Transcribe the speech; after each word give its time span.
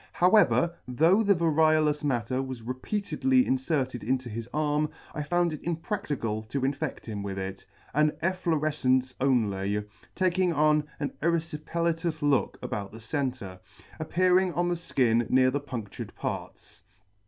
However, 0.13 0.73
though 0.87 1.21
the 1.21 1.35
variolous 1.35 2.03
matter 2.03 2.41
was 2.41 2.63
re 2.63 2.73
C 2.73 2.79
peatedly 2.81 3.05
C 3.05 3.17
>°] 3.17 3.19
peatedly 3.21 3.45
inferted 3.45 4.03
into 4.03 4.29
his 4.29 4.49
arm, 4.51 4.89
I 5.13 5.21
found 5.21 5.53
it 5.53 5.61
impracticable 5.61 6.41
to 6.41 6.61
infedt 6.61 7.05
him 7.05 7.21
with 7.21 7.37
it; 7.37 7.67
an 7.93 8.09
efflorefcence 8.23 9.13
only, 9.21 9.83
taking 10.15 10.53
on 10.53 10.85
an 10.99 11.11
ervfipelatous 11.21 12.23
look 12.23 12.57
about 12.63 12.91
the 12.91 12.99
centre, 12.99 13.59
appearing 13.99 14.53
on 14.55 14.69
the 14.69 14.73
ikin 14.73 15.29
near 15.29 15.51
the 15.51 15.61
pundtured 15.61 16.15
parts. 16.15 16.83